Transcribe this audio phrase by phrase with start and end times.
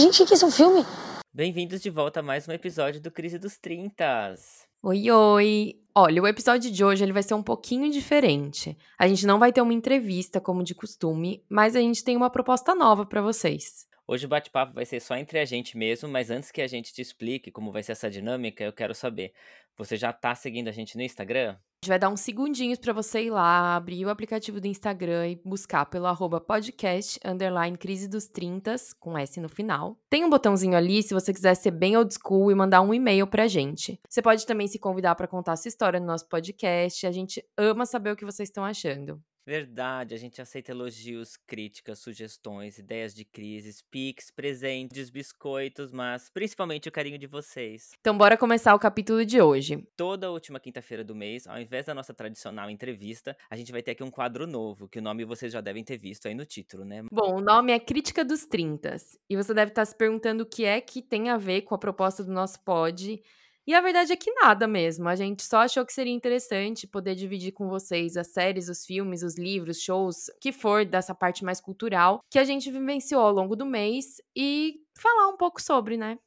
[0.00, 0.82] Gente, que é um filme?
[1.30, 4.66] Bem-vindos de volta a mais um episódio do Crise dos Trintas.
[4.82, 5.74] Oi, oi!
[5.94, 8.74] Olha, o episódio de hoje ele vai ser um pouquinho diferente.
[8.98, 12.30] A gente não vai ter uma entrevista como de costume, mas a gente tem uma
[12.30, 13.86] proposta nova para vocês.
[14.08, 16.94] Hoje o bate-papo vai ser só entre a gente mesmo, mas antes que a gente
[16.94, 19.34] te explique como vai ser essa dinâmica, eu quero saber:
[19.76, 21.58] você já tá seguindo a gente no Instagram?
[21.82, 25.28] A gente vai dar uns segundinhos para você ir lá, abrir o aplicativo do Instagram
[25.28, 29.96] e buscar pelo arroba podcast, underline crise dos 30, com S no final.
[30.10, 33.26] Tem um botãozinho ali se você quiser ser bem old school e mandar um e-mail
[33.26, 33.98] pra gente.
[34.06, 37.06] Você pode também se convidar para contar sua história no nosso podcast.
[37.06, 39.18] A gente ama saber o que vocês estão achando.
[39.46, 46.88] Verdade, a gente aceita elogios, críticas, sugestões, ideias de crises, pics, presentes, biscoitos, mas principalmente
[46.88, 47.90] o carinho de vocês.
[48.00, 49.86] Então bora começar o capítulo de hoje.
[49.96, 53.92] Toda última quinta-feira do mês, ao invés da nossa tradicional entrevista, a gente vai ter
[53.92, 56.84] aqui um quadro novo, que o nome vocês já devem ter visto aí no título,
[56.84, 57.02] né?
[57.10, 59.18] Bom, o nome é Crítica dos Trintas.
[59.28, 61.78] E você deve estar se perguntando o que é que tem a ver com a
[61.78, 63.22] proposta do nosso pod
[63.66, 65.08] e a verdade é que nada mesmo.
[65.08, 69.22] A gente só achou que seria interessante poder dividir com vocês as séries, os filmes,
[69.22, 73.54] os livros, shows, que for dessa parte mais cultural que a gente vivenciou ao longo
[73.54, 76.18] do mês e falar um pouco sobre, né?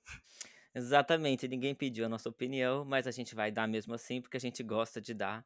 [0.76, 4.40] Exatamente, ninguém pediu a nossa opinião, mas a gente vai dar mesmo assim porque a
[4.40, 5.46] gente gosta de dar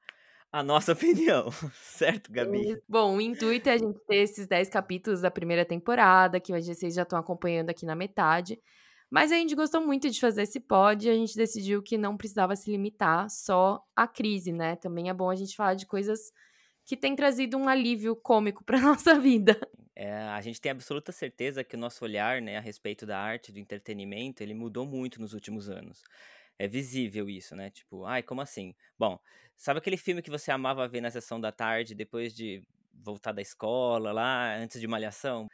[0.51, 2.81] a nossa opinião, certo, Gabi?
[2.87, 6.93] Bom, o intuito é a gente ter esses 10 capítulos da primeira temporada, que vocês
[6.93, 8.59] já estão acompanhando aqui na metade.
[9.09, 12.17] Mas a gente gostou muito de fazer esse pod e a gente decidiu que não
[12.17, 14.75] precisava se limitar só à crise, né?
[14.75, 16.31] Também é bom a gente falar de coisas
[16.85, 19.57] que têm trazido um alívio cômico para nossa vida.
[19.95, 23.51] É, a gente tem absoluta certeza que o nosso olhar, né, a respeito da arte,
[23.51, 26.03] do entretenimento, ele mudou muito nos últimos anos.
[26.59, 27.69] É visível isso, né?
[27.71, 28.75] Tipo, ai, como assim?
[28.97, 29.19] Bom,
[29.55, 32.63] sabe aquele filme que você amava ver na sessão da tarde depois de
[32.93, 35.47] voltar da escola lá, antes de malhação?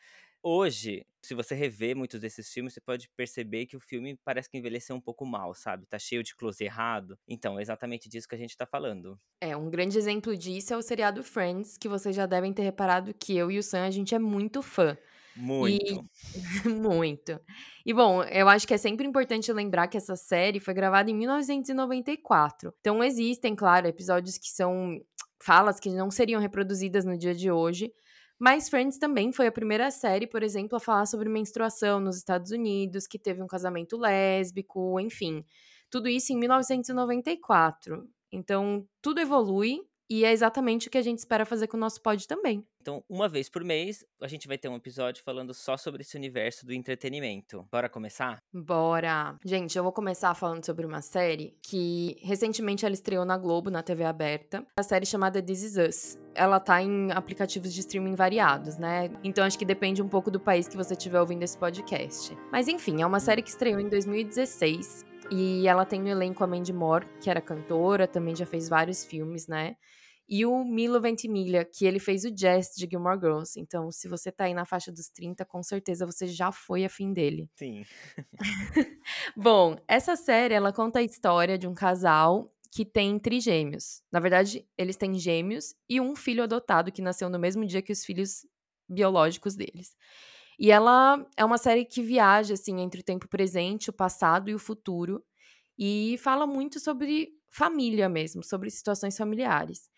[0.46, 4.58] Hoje, se você rever muitos desses filmes, você pode perceber que o filme parece que
[4.58, 5.86] envelheceu um pouco mal, sabe?
[5.86, 7.18] Tá cheio de close errado.
[7.26, 9.18] Então, é exatamente disso que a gente tá falando.
[9.40, 13.14] É, um grande exemplo disso é o seriado Friends, que vocês já devem ter reparado
[13.14, 14.98] que eu e o Sam, a gente é muito fã.
[15.36, 16.06] Muito.
[16.36, 16.70] E...
[16.70, 17.40] muito.
[17.86, 21.16] E bom, eu acho que é sempre importante lembrar que essa série foi gravada em
[21.16, 22.74] 1994.
[22.81, 25.00] Então existem, claro, episódios que são
[25.42, 27.92] falas que não seriam reproduzidas no dia de hoje,
[28.44, 32.52] mas Friends também foi a primeira série, por exemplo, a falar sobre menstruação nos Estados
[32.52, 35.46] Unidos, que teve um casamento lésbico, enfim.
[35.90, 38.06] Tudo isso em 1994.
[38.34, 39.80] Então, tudo evolui
[40.13, 42.63] e é exatamente o que a gente espera fazer com o nosso pod também.
[42.79, 46.16] Então, uma vez por mês, a gente vai ter um episódio falando só sobre esse
[46.16, 47.68] universo do entretenimento.
[47.72, 48.38] Bora começar?
[48.53, 49.35] Bora!
[49.44, 53.81] Gente, eu vou começar falando sobre uma série que recentemente ela estreou na Globo, na
[53.81, 54.63] TV aberta.
[54.78, 56.19] A série chamada This Is Us.
[56.35, 59.09] Ela tá em aplicativos de streaming variados, né?
[59.24, 62.38] Então acho que depende um pouco do país que você estiver ouvindo esse podcast.
[62.51, 66.47] Mas enfim, é uma série que estreou em 2016 e ela tem no elenco a
[66.47, 69.75] Mandy Moore, que era cantora, também já fez vários filmes, né?
[70.28, 73.59] E o Milo Ventimiglia, que ele fez o Jazz de Gilmore Girls.
[73.59, 77.13] Então, se você tá aí na faixa dos 30, com certeza você já foi afim
[77.13, 77.50] dele.
[77.56, 77.84] Sim.
[79.35, 84.01] Bom, essa série, ela conta a história de um casal que tem trigêmeos.
[84.12, 87.91] Na verdade, eles têm gêmeos e um filho adotado que nasceu no mesmo dia que
[87.91, 88.45] os filhos
[88.89, 89.95] biológicos deles.
[90.57, 94.56] E ela é uma série que viaja assim entre o tempo presente, o passado e
[94.56, 95.23] o futuro
[95.78, 99.89] e fala muito sobre família mesmo, sobre situações familiares.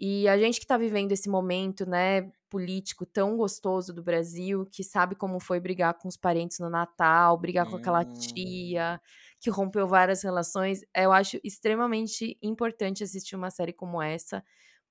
[0.00, 4.84] E a gente que está vivendo esse momento, né, político tão gostoso do Brasil, que
[4.84, 7.70] sabe como foi brigar com os parentes no Natal, brigar hum.
[7.70, 8.12] com aquela hum.
[8.14, 9.00] tia,
[9.40, 14.42] que rompeu várias relações, eu acho extremamente importante assistir uma série como essa,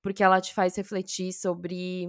[0.02, 2.08] porque ela te faz refletir sobre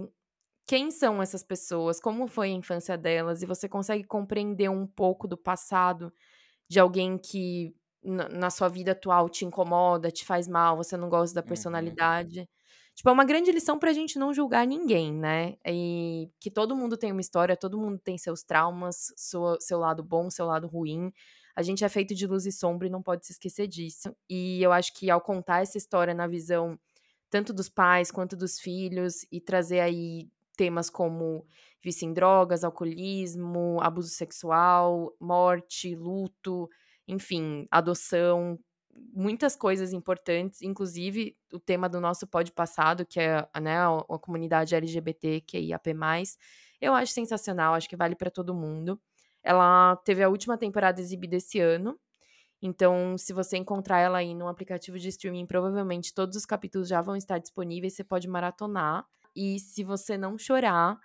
[0.66, 5.26] quem são essas pessoas, como foi a infância delas, e você consegue compreender um pouco
[5.28, 6.12] do passado
[6.68, 7.74] de alguém que
[8.04, 11.48] na sua vida atual te incomoda, te faz mal, você não gosta da uhum.
[11.48, 12.40] personalidade.
[12.40, 12.46] Uhum.
[13.00, 15.56] Tipo, é uma grande lição pra gente não julgar ninguém, né?
[15.66, 20.02] E que todo mundo tem uma história, todo mundo tem seus traumas, seu, seu lado
[20.02, 21.10] bom, seu lado ruim.
[21.56, 24.14] A gente é feito de luz e sombra e não pode se esquecer disso.
[24.28, 26.78] E eu acho que ao contar essa história na visão
[27.30, 31.46] tanto dos pais quanto dos filhos e trazer aí temas como
[31.82, 36.68] vício em drogas, alcoolismo, abuso sexual, morte, luto,
[37.08, 38.58] enfim, adoção,
[39.12, 44.18] muitas coisas importantes, inclusive o tema do nosso pod passado, que é né, a, a
[44.18, 45.90] comunidade LGBT, que é IAP+.
[46.80, 49.00] Eu acho sensacional, acho que vale para todo mundo.
[49.42, 51.98] Ela teve a última temporada exibida esse ano,
[52.62, 57.00] então, se você encontrar ela aí num aplicativo de streaming, provavelmente todos os capítulos já
[57.00, 59.06] vão estar disponíveis, você pode maratonar.
[59.34, 60.98] E se você não chorar,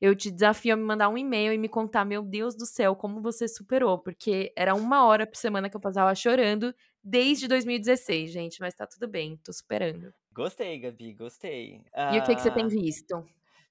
[0.00, 2.94] eu te desafio a me mandar um e-mail e me contar, meu Deus do céu,
[2.94, 6.74] como você superou, porque era uma hora por semana que eu passava chorando
[7.08, 10.12] desde 2016, gente, mas tá tudo bem, tô superando.
[10.32, 11.84] Gostei, Gabi, gostei.
[12.08, 13.24] E o que, que você tem Ah, visto?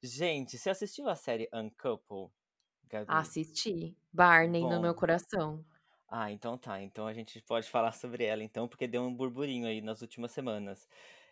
[0.03, 2.31] gente, você assistiu a série Uncouple,
[2.85, 3.33] Gabi?
[3.33, 3.97] Assisti.
[4.13, 4.95] Barney no meu Bom.
[4.95, 5.65] coração.
[6.09, 6.81] Ah, então tá.
[6.81, 10.31] Então a gente pode falar sobre ela, então, porque deu um burburinho aí nas últimas
[10.31, 10.87] semanas.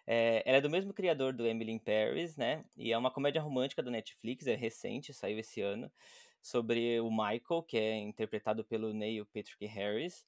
[0.06, 2.66] É, ela é do mesmo criador do Emily in Paris, né?
[2.76, 5.92] E é uma comédia romântica do Netflix, é recente, saiu esse ano,
[6.42, 10.26] sobre o Michael, que é interpretado pelo Neil Patrick Harris,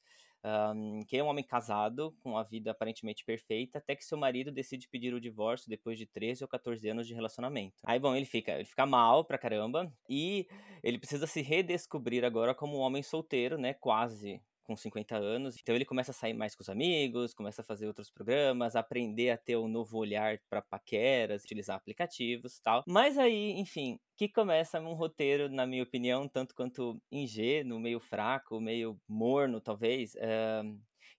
[0.48, 4.52] ahm, que é um homem casado, com uma vida aparentemente perfeita, até que seu marido
[4.52, 7.76] decide pedir o divórcio depois de 13 ou 14 anos de relacionamento.
[7.86, 10.48] Aí, bom, ele fica, ele fica mal pra caramba, e
[10.84, 13.74] ele precisa se redescobrir agora como um homem solteiro, né?
[13.74, 15.58] Quase com 50 anos.
[15.62, 19.30] Então ele começa a sair mais com os amigos, começa a fazer outros programas, aprender
[19.32, 22.84] a ter um novo olhar para paqueras, utilizar aplicativos, tal.
[22.86, 28.60] Mas aí, enfim, que começa um roteiro, na minha opinião, tanto quanto ingênuo, meio fraco,
[28.60, 30.16] meio morno, talvez.
[30.18, 30.64] eh,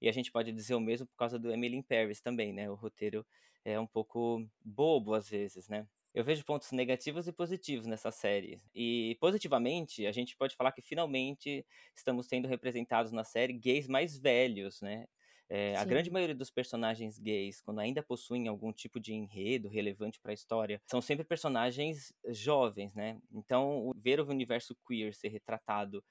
[0.00, 2.70] e a gente pode dizer o mesmo por causa do Emily in Paris também, né?
[2.70, 3.26] O roteiro
[3.64, 5.86] é um pouco bobo às vezes, né?
[6.18, 8.60] Eu vejo pontos negativos e positivos nessa série.
[8.74, 14.18] E positivamente, a gente pode falar que finalmente estamos tendo representados na série gays mais
[14.18, 15.06] velhos, né?
[15.48, 20.18] É, a grande maioria dos personagens gays, quando ainda possuem algum tipo de enredo relevante
[20.18, 23.20] para a história, são sempre personagens jovens, né?
[23.30, 26.02] Então, ver o universo queer ser retratado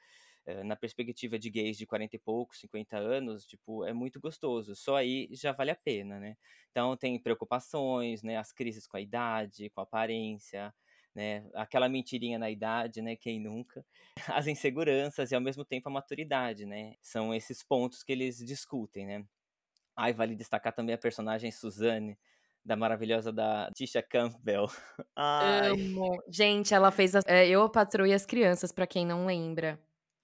[0.64, 4.76] na perspectiva de gays de 40 e poucos, 50 anos, tipo, é muito gostoso.
[4.76, 6.38] Só aí já vale a pena, né?
[6.72, 8.38] Então tem preocupações, né?
[8.38, 10.74] As crises com a idade, com a aparência,
[11.14, 11.44] né?
[11.54, 13.16] Aquela mentirinha na idade, né?
[13.16, 13.86] Quem nunca?
[14.42, 16.96] As inseguranças e ao mesmo tempo a maturidade, né?
[17.02, 19.26] São esses pontos que eles discutem, né?
[19.96, 22.16] Ai, vale destacar também a personagem Suzanne,
[22.64, 24.68] da maravilhosa da Tisha Campbell.
[25.16, 25.70] Ai.
[25.70, 26.22] Amo.
[26.30, 27.72] Gente, ela fez é, Eu,
[28.06, 29.80] e as Crianças, pra quem não lembra.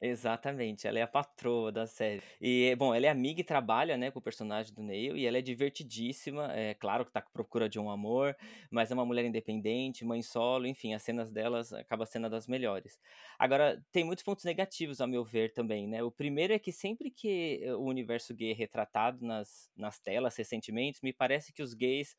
[0.05, 2.21] Exatamente, ela é a patroa da série.
[2.41, 5.38] E, bom, ela é amiga e trabalha, né, com o personagem do Neil, e ela
[5.38, 8.35] é divertidíssima, é claro que tá à procura de um amor,
[8.69, 13.00] mas é uma mulher independente, mãe solo, enfim, as cenas delas acabam sendo das melhores.
[13.39, 16.03] Agora, tem muitos pontos negativos, ao meu ver, também, né?
[16.03, 20.35] O primeiro é que sempre que eh, o universo gay é retratado nas, nas telas
[20.35, 22.13] recentemente, me parece que os gays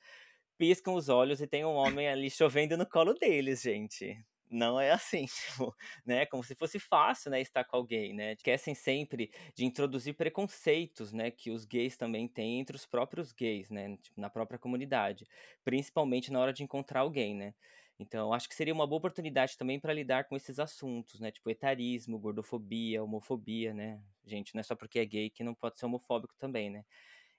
[0.57, 4.25] piscam os olhos e tem um homem ali chovendo no colo deles, gente.
[4.57, 5.27] Não é assim,
[5.67, 5.75] tipo,
[6.07, 6.27] né?
[6.27, 8.33] Como se fosse fácil, né, estar com alguém, né?
[8.35, 13.69] Esquecem sempre de introduzir preconceitos, né, que os gays também têm entre os próprios gays,
[13.71, 15.27] né, tipo, na própria comunidade,
[15.65, 17.53] principalmente na hora de encontrar alguém, né?
[17.99, 21.31] Então, acho que seria uma boa oportunidade também para lidar com esses assuntos, né?
[21.33, 24.01] Tipo etarismo, gordofobia, homofobia, né?
[24.25, 26.85] Gente, não é só porque é gay que não pode ser homofóbico também, né?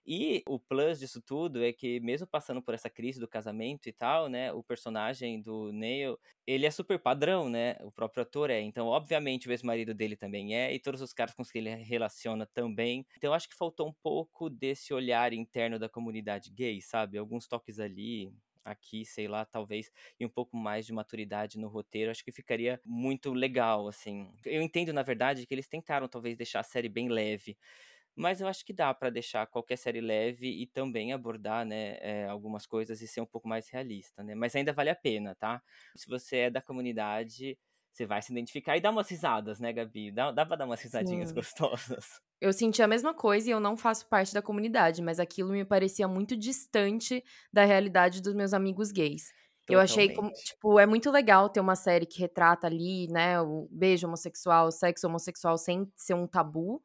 [0.07, 3.91] E o plus disso tudo é que, mesmo passando por essa crise do casamento e
[3.93, 8.61] tal, né, o personagem do Neil, ele é super padrão, né, o próprio ator é.
[8.61, 11.73] Então, obviamente, o ex-marido dele também é, e todos os caras com os que ele
[11.75, 13.05] relaciona também.
[13.17, 17.17] Então, acho que faltou um pouco desse olhar interno da comunidade gay, sabe?
[17.17, 18.31] Alguns toques ali,
[18.63, 22.79] aqui, sei lá, talvez, e um pouco mais de maturidade no roteiro, acho que ficaria
[22.85, 24.31] muito legal, assim.
[24.43, 27.57] Eu entendo, na verdade, que eles tentaram talvez deixar a série bem leve,
[28.15, 32.25] mas eu acho que dá pra deixar qualquer série leve e também abordar, né, eh,
[32.27, 34.35] algumas coisas e ser um pouco mais realista, né?
[34.35, 35.61] Mas ainda vale a pena, tá?
[35.95, 37.57] Se você é da comunidade,
[37.91, 40.11] você vai se identificar e dá umas risadas, né, Gabi?
[40.11, 41.41] Dá, dá pra dar umas risadinhas Sim.
[41.41, 42.21] gostosas.
[42.41, 45.65] Eu senti a mesma coisa e eu não faço parte da comunidade, mas aquilo me
[45.65, 49.31] parecia muito distante da realidade dos meus amigos gays.
[49.67, 50.43] Eu achei como, Totalmente.
[50.43, 54.71] tipo, é muito legal ter uma série que retrata ali, né, o beijo homossexual, o
[54.71, 56.81] sexo homossexual sem ser um tabu,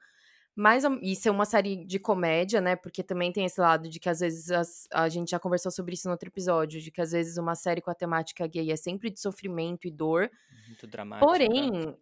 [0.57, 3.99] mas ao- e ser uma série de comédia, né, porque também tem esse lado de
[4.01, 7.01] que às vezes as- a gente já conversou sobre isso no outro episódio, de que
[7.01, 10.31] às vezes uma série com a temática gay é sempre de sofrimento e dor.
[10.67, 11.27] Muito dramática.
[11.27, 11.97] Porém,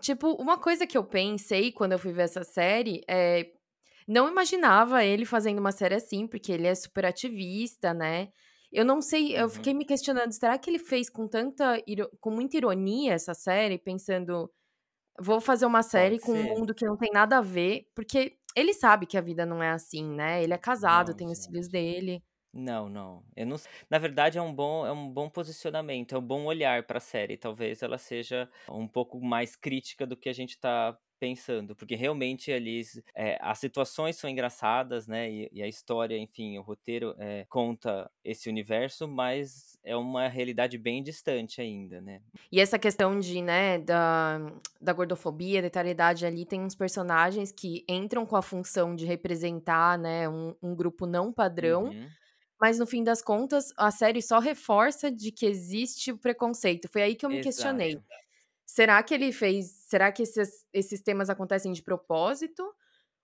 [0.00, 3.52] Tipo, uma coisa que eu pensei quando eu fui ver essa série é.
[4.08, 8.30] Não imaginava ele fazendo uma série assim, porque ele é super ativista, né?
[8.72, 9.48] Eu não sei, eu Uhum.
[9.48, 11.82] fiquei me questionando, será que ele fez com tanta,
[12.20, 14.50] com muita ironia essa série, pensando,
[15.20, 18.74] vou fazer uma série com um mundo que não tem nada a ver, porque ele
[18.74, 20.42] sabe que a vida não é assim, né?
[20.42, 21.68] Ele é casado, Não, tem os filhos gente.
[21.68, 22.22] dele.
[22.52, 23.24] Não, não.
[23.36, 23.56] Eu não
[23.90, 27.36] na verdade é um bom é um bom posicionamento, é um bom olhar pra série,
[27.36, 32.52] talvez ela seja um pouco mais crítica do que a gente tá pensando, porque realmente
[32.52, 32.80] ali
[33.14, 38.10] eh, as situações são engraçadas, né, e e a história, enfim, o roteiro, eh, conta
[38.24, 42.22] esse universo, mas é uma realidade bem distante ainda, né.
[42.52, 44.38] E essa questão de, né, da
[44.80, 49.98] da gordofobia, da etariedade ali, tem uns personagens que entram com a função de representar,
[49.98, 52.16] né, um um grupo não padrão, Uhum.
[52.60, 56.88] mas no fim das contas, a série só reforça de que existe o preconceito.
[56.92, 58.02] Foi aí que eu me questionei.
[58.70, 62.62] Será que ele fez será que esses esses temas acontecem de propósito,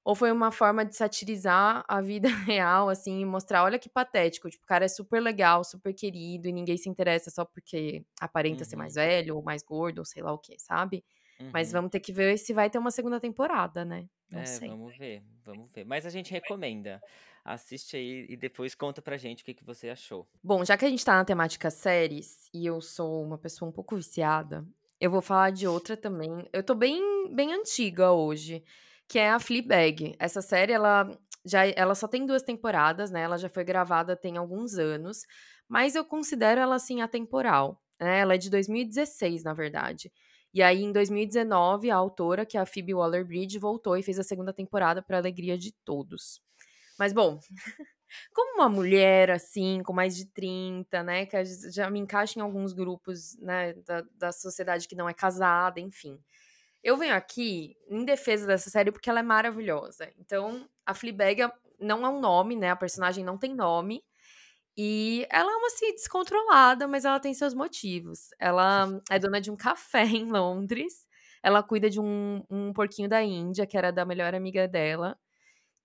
[0.04, 4.50] ou foi uma forma de satirizar a vida real, assim, e mostrar: "Olha que patético,
[4.50, 8.64] tipo, o cara é super legal, super querido e ninguém se interessa só porque aparenta
[8.64, 8.96] ser mais Uhum.
[8.96, 11.04] velho ou mais gordo ou sei lá o quê", sabe.
[11.52, 11.72] Mas Uhum.
[11.72, 14.78] vamos ter que ver se vai ter uma segunda temporada, né, não É, sei.
[14.78, 15.84] vamos ver, vamos ver.
[15.84, 17.02] Mas a gente recomenda.
[17.44, 20.28] Assiste aí e depois conta pra gente o que que você achou.
[20.42, 23.72] Bom, já que a gente tá na temática séries, e eu sou uma pessoa um
[23.72, 24.66] pouco viciada,
[25.04, 26.48] eu vou falar de outra também.
[26.52, 26.98] Eu tô bem
[27.34, 28.64] bem antiga hoje,
[29.06, 30.14] que é a Fleabag.
[30.18, 31.10] Essa série ela
[31.44, 35.18] já ela só tem 2 temporadas, né, ela já foi gravada tem alguns anos,
[35.68, 40.10] mas eu considero ela, assim, atemporal, né, ela é de 2016, na verdade.
[40.54, 44.22] E aí em 2019 a autora, que é a Phoebe Waller-Bridge, voltou e fez a
[44.22, 46.40] segunda temporada pra alegria de todos.
[46.98, 47.38] Mas bom,
[48.34, 51.36] como uma mulher, assim, com mais de 30, né, que
[51.72, 56.18] já me encaixa em alguns grupos, né, da da sociedade que não é casada, enfim.
[56.82, 60.10] Eu venho aqui em defesa dessa série, porque ela é maravilhosa.
[60.18, 64.02] Então, a Fleabag é não é um nome, né, a personagem não tem nome,
[64.76, 68.28] e ela é uma, assim, descontrolada, mas ela tem seus motivos.
[68.40, 71.06] Ela é dona de um café em Londres,
[71.42, 75.16] ela cuida de um um porquinho da Índia, que era da melhor amiga dela,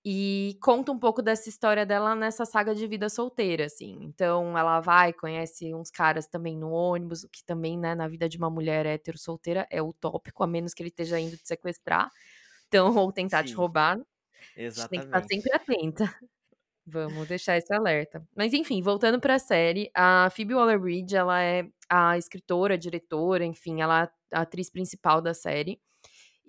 [0.04, 3.98] e conta um pouco dessa história dela nessa saga de vida solteira, assim.
[4.02, 8.28] Então ela vai, conhece uns caras também no ônibus, o que também, né, na vida
[8.28, 12.10] de uma mulher hétero solteira é utópico, a menos que ele esteja indo te sequestrar,
[12.68, 13.96] então ou tentar te Sim, roubar.
[13.96, 15.28] A gente tem que estar exatamente.
[15.28, 16.04] sempre atenta.
[16.86, 18.26] Vamos deixar esse alerta.
[18.36, 24.04] Mas enfim, voltando pra série, a Phoebe Waller-Bridge, ela é a escritora, diretora, enfim, ela
[24.04, 25.80] é a atriz principal da série,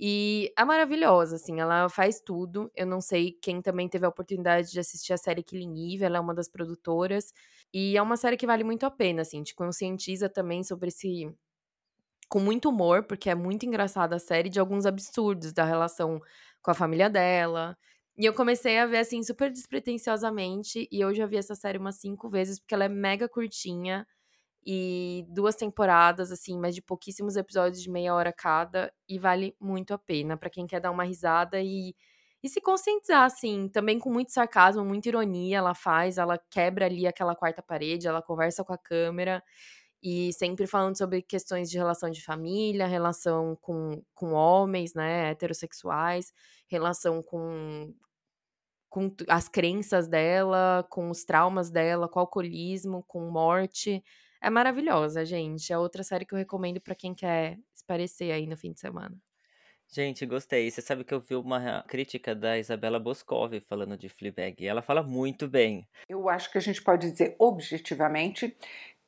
[0.02, 2.72] e é maravilhosa, assim, ela faz tudo.
[2.76, 6.18] Eu não sei quem também teve a oportunidade de assistir a série Killing Eve, ela
[6.18, 7.34] é uma das produtoras,
[7.74, 11.32] e é uma série que vale muito a pena, assim, te conscientiza também sobre esse
[12.30, 16.20] com muito humor, porque é muito engraçada a série, de alguns absurdos da relação
[16.62, 17.78] com a família dela.
[18.18, 21.96] E eu comecei a ver, assim, super despretensiosamente, e eu já vi essa série umas
[22.00, 24.08] 5 vezes, porque ela é mega curtinha,
[24.66, 29.94] e 2 temporadas, assim, mas de pouquíssimos episódios de meia hora cada, e vale muito
[29.94, 31.96] a pena pra quem quer dar uma risada e
[32.44, 37.06] e se conscientizar, assim, também com muito sarcasmo, muita ironia ela faz, ela quebra ali
[37.08, 39.44] aquela 4ª parede, ela conversa com a câmera,
[40.04, 46.34] e sempre falando sobre questões de relação de família, relação com com homens, né, heterossexuais,
[46.70, 47.94] relação com
[48.90, 54.04] com as crenças dela, com os traumas dela, com o alcoolismo, com morte.
[54.42, 58.58] É maravilhosa, gente, é outra série que eu recomendo pra quem quer espairecer aí no
[58.58, 59.16] fim de semana.
[59.94, 60.72] Gente, gostei.
[60.72, 64.82] Você sabe que eu vi uma crítica da Isabella Boscov falando de Fleabag, e ela
[64.82, 65.86] fala muito bem.
[66.08, 68.58] Eu acho que a gente pode dizer objetivamente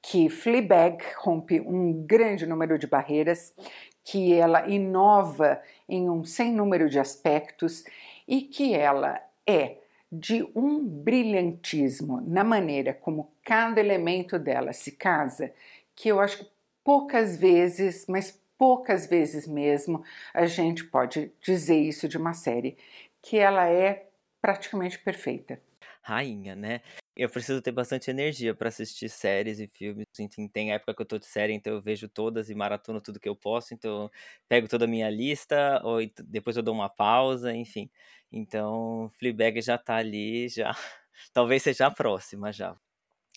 [0.01, 3.55] que Fleabag rompe um grande número de barreiras,
[4.03, 7.85] que ela inova em um sem número de aspectos
[8.27, 9.77] e que ela é
[10.13, 15.51] de um brilhantismo na maneira como cada elemento dela se casa,
[15.95, 16.51] que eu acho que
[16.83, 22.77] poucas vezes, mas poucas vezes mesmo, a gente pode dizer isso de uma série,
[23.21, 24.07] que ela é
[24.39, 25.59] praticamente perfeita.
[26.03, 26.81] Rainha, né.
[27.15, 31.05] Eu preciso ter bastante energia pra assistir séries e filmes, enfim, tem época que eu
[31.05, 34.09] tô de série, então eu vejo todas e maratono tudo que eu posso, então
[34.49, 37.89] pego toda a minha lista, ou depois eu dou uma pausa, enfim.
[38.31, 40.71] Então Fleabag já tá ali, já
[41.31, 42.75] talvez seja a próxima já.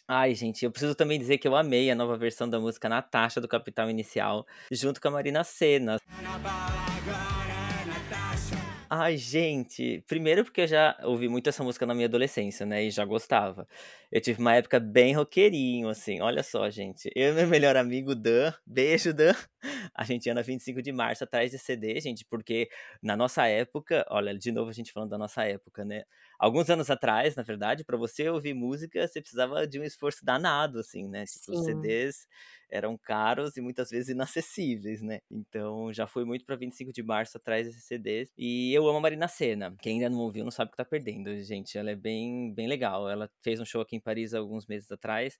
[0.08, 3.40] Ai gente, eu preciso também dizer que eu amei a nova versão da música Natasha
[3.40, 5.98] do Capital Inicial, junto com a Marina Sena.
[8.88, 12.90] Ai gente, primeiro porque eu já ouvi muito essa música na minha adolescência, né, e
[12.90, 13.66] já gostava.
[14.12, 18.14] Eu tive uma época bem roqueirinho, assim, olha só gente, eu e meu melhor amigo
[18.14, 19.34] Dan, beijo Dan,
[19.94, 22.68] a gente ia na 25 de março atrás de CD, gente, porque
[23.02, 26.04] na nossa época, olha, de novo a gente falando da nossa época, né?
[26.38, 30.78] Alguns anos atrás, na verdade, para você ouvir música, você precisava de um esforço danado,
[30.80, 31.24] assim, né?
[31.26, 31.64] Tipo, os.
[31.64, 32.26] CDs
[32.68, 35.20] eram caros e muitas vezes inacessíveis, né?
[35.30, 38.32] Então já fui muito para 25 de março atrás desses CDs.
[38.36, 39.74] E eu amo a Marina Senna.
[39.80, 41.78] Quem ainda não ouviu não sabe o que tá perdendo, gente.
[41.78, 43.08] Ela é bem, bem legal.
[43.08, 45.38] Ela fez um show aqui em Paris alguns meses atrás.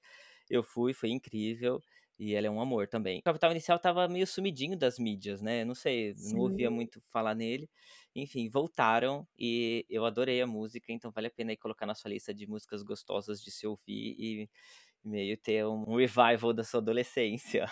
[0.49, 1.83] Eu fui, foi incrível.
[2.18, 3.18] E ela é um amor também.
[3.20, 5.64] O Capital Inicial tava meio sumidinho das mídias, né?
[5.64, 6.70] Não sei, não ouvia Sim.
[6.70, 7.68] muito falar nele.
[8.14, 12.11] Enfim, voltaram e eu adorei a música, então vale a pena aí colocar na sua
[12.11, 14.50] lista de músicas gostosas de se ouvir e
[15.04, 17.66] meio ter um revival da sua adolescência.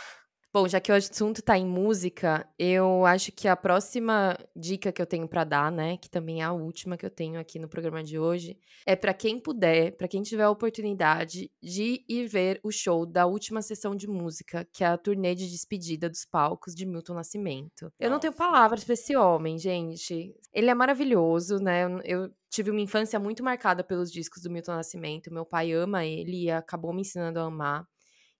[0.55, 5.03] Bom, já que o assunto tá em música, eu acho que a próxima dica que
[5.03, 7.69] eu tenho pra dar, né, que também é a última que eu tenho aqui no
[7.69, 8.57] programa de hoje,
[8.87, 13.27] é pra quem puder, pra quem tiver a oportunidade de ir ver o show da
[13.27, 17.93] última sessão de música, que é a turnê de despedida dos palcos de Milton Nascimento.
[17.99, 20.33] Eu não tenho palavras pra esse homem, gente.
[20.53, 21.83] Ele é maravilhoso, né?
[22.05, 25.35] Eu tive uma infância muito marcada pelos discos do Milton Nascimento.
[25.35, 27.85] Meu pai ama ele e acabou me ensinando a amar.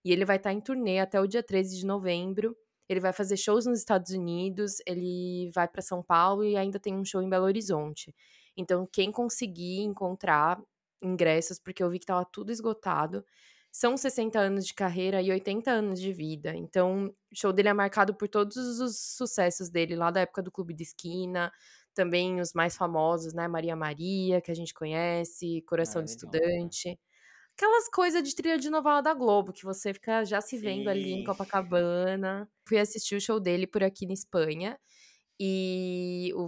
[0.05, 2.55] E ele vai estar em turnê até o dia 13 de novembro.
[2.87, 6.95] Ele vai fazer shows nos Estados Unidos, ele vai para São Paulo e ainda tem
[6.95, 8.13] um show em Belo Horizonte.
[8.55, 10.61] Então, quem conseguir encontrar
[11.01, 13.25] ingressos, porque eu vi que tava tudo esgotado,
[13.71, 16.55] são 60 anos de carreira e 80 anos de vida.
[16.55, 20.51] Então, o show dele é marcado por todos os sucessos dele lá da época do
[20.51, 21.51] Clube de Esquina,
[21.93, 23.47] também os mais famosos, né?
[23.47, 26.15] Maria Maria, que a gente conhece, Coração de Maravilhosa.
[26.15, 26.99] Estudante.
[27.57, 31.13] Aquelas coisas de trilha de novela da Globo, que você fica já se vendo ali
[31.13, 31.23] em Sim.
[31.23, 32.49] Copacabana.
[32.67, 34.77] Fui assistir o show dele por aqui na Espanha.
[35.39, 36.47] E o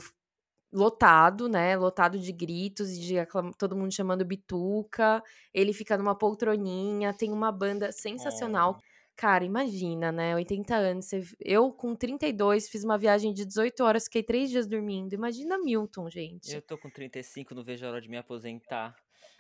[0.72, 1.78] lotado, né?
[1.78, 3.16] Lotado de gritos e de
[3.58, 5.24] todo mundo chamando bituca.
[5.54, 8.76] Ele fica numa poltroninha, tem uma banda sensacional.
[8.78, 8.82] Oh.
[9.16, 10.36] Cara, imagina, né?
[10.36, 11.06] 80 anos.
[11.06, 15.14] você- Eu, com 32, fiz uma viagem de 18 horas, fiquei três dias dormindo.
[15.14, 16.54] Imagina Milton, gente.
[16.54, 18.94] Eu tô com 35, não vejo a hora de me aposentar.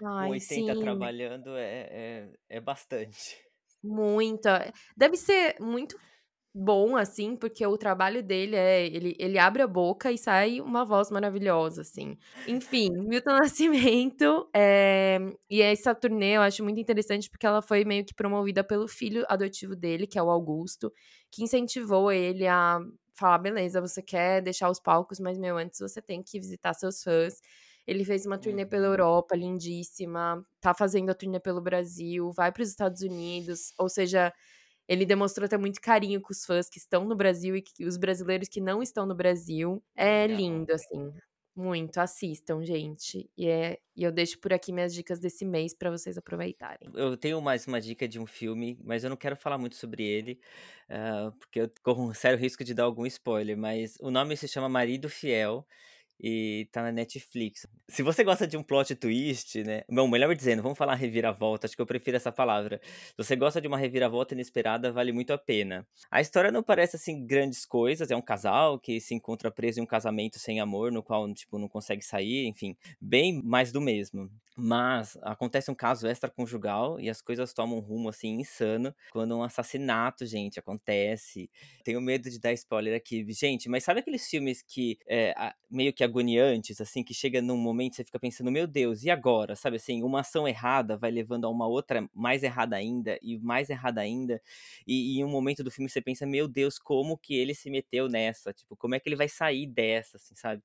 [0.03, 0.79] Ai, 80 sim.
[0.79, 3.37] trabalhando é, é, é bastante.
[3.83, 4.71] Muita.
[4.95, 5.97] Deve ser muito
[6.53, 8.85] bom, assim, porque o trabalho dele é.
[8.87, 12.17] Ele, ele abre a boca e sai uma voz maravilhosa, assim.
[12.47, 14.49] Enfim, Milton Nascimento.
[14.55, 18.87] é, E essa turnê eu acho muito interessante porque ela foi meio que promovida pelo
[18.87, 20.91] filho adotivo dele, que é o Augusto,
[21.31, 22.79] que incentivou ele a
[23.13, 27.03] falar: beleza, você quer deixar os palcos, mas, meu, antes você tem que visitar seus
[27.03, 27.41] fãs.
[27.87, 28.91] Ele fez uma turnê pela Uhum.
[28.93, 30.43] Europa, lindíssima.
[30.61, 33.73] Tá fazendo a turnê pelo Brasil, vai para os Estados Unidos.
[33.79, 34.33] Ou seja,
[34.87, 37.97] ele demonstrou até muito carinho com os fãs que estão no Brasil e que, os
[37.97, 39.83] brasileiros que não estão no Brasil.
[39.95, 41.13] É lindo, assim.
[41.55, 41.97] Muito.
[41.97, 43.29] Assistam, gente.
[43.37, 46.93] E, é, e eu deixo por aqui minhas dicas desse mês para vocês aproveitarem.
[46.93, 50.03] Eu tenho mais uma dica de um filme, mas eu não quero falar muito sobre
[50.03, 50.39] ele,
[50.89, 53.57] ah, porque eu corro um sério risco de dar algum spoiler.
[53.57, 55.67] Mas o nome se chama Marido Fiel
[56.19, 57.67] e tá na Netflix.
[57.89, 59.83] Se você gosta de um plot twist, né?
[59.89, 62.79] Bom, melhor dizendo, vamos falar reviravolta, acho que eu prefiro essa palavra.
[62.83, 65.87] Se você gosta de uma reviravolta inesperada, vale muito a pena.
[66.11, 69.83] A história não parece assim grandes coisas, é um casal que se encontra preso em
[69.83, 74.29] um casamento sem amor, no qual tipo não consegue sair, enfim, bem mais do mesmo.
[74.59, 79.43] Mas acontece um caso extraconjugal e as coisas tomam um rumo assim insano quando um
[79.43, 81.47] assassinato, gente, acontece.
[81.83, 85.35] Tenho medo de dar spoiler aqui, gente, mas sabe aqueles filmes que é,
[85.69, 89.55] meio que agoniantes, assim, que chega num momento você fica pensando, meu Deus, e agora?
[89.55, 93.69] Sabe assim, uma ação errada vai levando a uma outra mais errada ainda e mais
[93.69, 94.41] errada ainda.
[94.87, 97.69] E, e em um momento do filme você pensa, meu Deus, como que ele se
[97.69, 98.53] meteu nessa?
[98.53, 100.63] Tipo, como é que ele vai sair dessa, assim, sabe?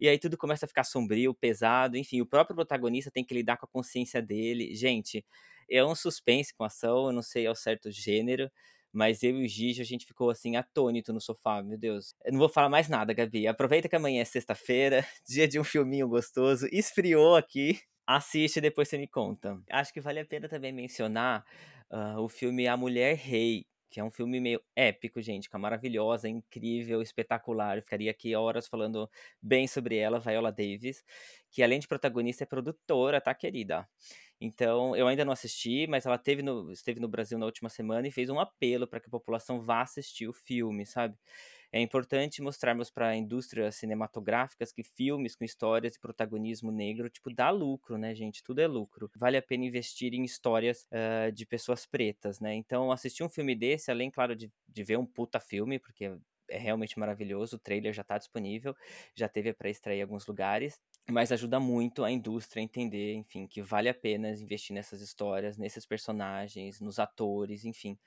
[0.00, 3.56] E aí tudo começa a ficar sombrio, pesado, enfim, o próprio protagonista tem que lidar
[3.56, 4.74] com a consciência dele.
[4.74, 5.24] Gente,
[5.70, 8.50] é um suspense com ação, eu não sei ao certo gênero,
[8.94, 12.14] mas eu e o Gigi, a gente ficou assim, atônito no sofá, meu Deus.
[12.24, 13.46] Eu não vou falar mais nada, Gabi.
[13.46, 17.80] Aproveita que amanhã é sexta-feira, dia de um filminho gostoso, esfriou aqui.
[18.06, 19.58] Assiste e depois você me conta.
[19.70, 21.44] Acho que vale a pena também mencionar
[21.90, 25.58] ah, o filme A Mulher Rei, que é um filme meio épico, gente, que é
[25.58, 27.76] maravilhosa, incrível, espetacular.
[27.78, 29.08] Eu ficaria aqui horas falando
[29.40, 31.04] bem sobre ela, Viola Davis,
[31.52, 33.88] que além de protagonista é produtora, tá, querida?
[34.40, 38.08] Então, eu ainda não assisti, mas ela teve no- esteve no Brasil na última semana
[38.08, 41.16] e fez um apelo para que a população vá assistir o filme, sabe?
[41.74, 47.50] É importante mostrarmos para indústrias cinematográficas que filmes com histórias e protagonismo negro, tipo, dá
[47.50, 48.44] lucro, né, gente?
[48.44, 49.10] Tudo é lucro.
[49.16, 52.54] Vale a pena investir em histórias ah, de pessoas pretas, né?
[52.54, 56.16] Então, assistir um filme desse, além, claro, de, de ver um puta filme, porque
[56.48, 58.76] é realmente maravilhoso, o trailer já tá disponível,
[59.16, 63.60] já teve para em alguns lugares, mas ajuda muito a indústria a entender, enfim, que
[63.60, 67.98] vale a pena investir nessas histórias, nesses personagens, nos atores, enfim.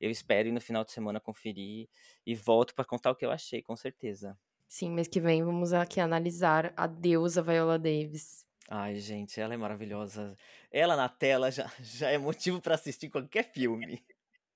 [0.00, 1.88] Eu espero ir no final de semana conferir
[2.26, 4.38] e volto pra contar o que eu achei, com certeza.
[4.66, 8.46] Sim, mês que vem vamos aqui analisar a deusa Viola Davis.
[8.68, 10.36] Ai, gente, ela é maravilhosa.
[10.70, 14.02] Ela na tela já, já é motivo pra assistir qualquer filme.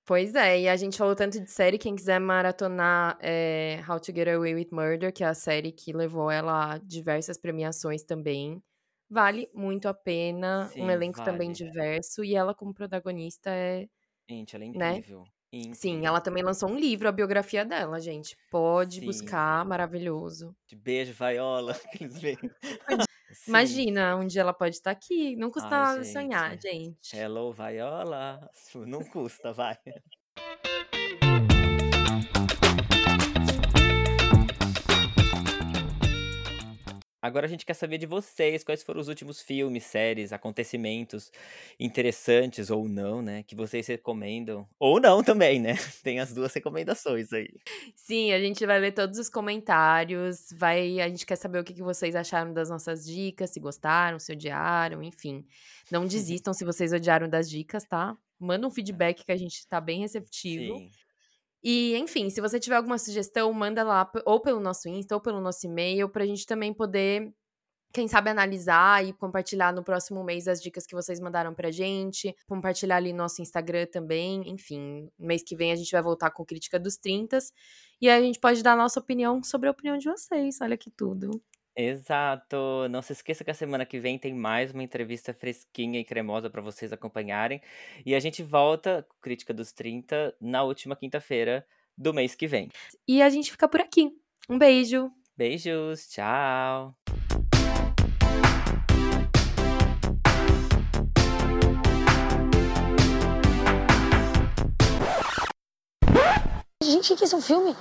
[0.06, 4.12] Pois é, e a gente falou tanto de série, quem quiser maratonar é, How to
[4.14, 8.62] Get Away with Murder, que é a série que levou ela a diversas premiações também.
[9.08, 11.52] Vale muito a pena, um Sim, elenco também vale.
[11.52, 13.88] diverso, e ela como protagonista é,
[14.28, 14.96] Gente, ela é né?
[14.96, 15.24] incrível.
[15.52, 16.06] Sim, Incrível.
[16.06, 18.36] ela também lançou um livro, a biografia dela, gente.
[18.50, 19.06] Pode Sim.
[19.06, 20.54] buscar, maravilhoso.
[20.66, 21.14] De beijo.
[23.32, 23.50] Sim.
[23.50, 26.12] Imagina, um dia ela pode estar aqui, não custa Ai, gente.
[26.12, 27.16] sonhar, gente.
[27.16, 28.48] Hello, Viola.
[28.86, 29.76] Não custa, vai.
[37.24, 41.32] Agora a gente quer saber de vocês, quais foram os últimos filmes, séries, acontecimentos
[41.80, 44.68] interessantes ou não, né, que vocês recomendam.
[44.78, 45.72] Ou não também, né?
[46.04, 47.48] Tem as duas recomendações aí.
[47.96, 51.72] Sim, a gente vai ler todos os comentários, vai, a gente quer saber o que
[51.72, 55.46] que vocês acharam das nossas dicas, se gostaram, se odiaram, enfim.
[55.90, 58.14] Não desistam se vocês odiaram das dicas, tá?
[58.38, 60.76] Manda um feedback que a gente tá bem receptivo.
[60.76, 60.90] Sim.
[61.64, 65.40] E, enfim, se você tiver alguma sugestão, manda lá ou pelo nosso Insta ou pelo
[65.40, 67.32] nosso e-mail pra gente também poder,
[67.90, 72.36] quem sabe, analisar e compartilhar no próximo mês as dicas que vocês mandaram pra gente.
[72.46, 74.42] Compartilhar ali no nosso Instagram também.
[74.50, 77.38] Enfim, mês que vem a gente vai voltar com Crítica dos 30
[78.00, 80.58] e aí a gente pode dar a nossa opinião sobre a opinião de vocês.
[80.60, 81.40] Olha que tudo.
[81.76, 82.88] Exato.
[82.88, 86.48] Não se esqueça que a semana que vem tem mais uma entrevista fresquinha e cremosa
[86.48, 87.60] para vocês acompanharem.
[88.06, 92.70] E a gente volta com Crítica dos 30 na última quinta-feira do mês que vem.
[93.08, 94.12] E a gente fica por aqui.
[94.48, 95.10] Um beijo.
[95.36, 96.94] Beijos, tchau.
[106.82, 107.74] Gente, que isso é um filme?